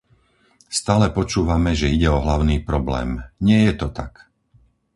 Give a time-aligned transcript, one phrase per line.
[0.79, 3.09] Stále počúvame, že ide o hlavný problém-
[3.47, 4.13] nie je to tak!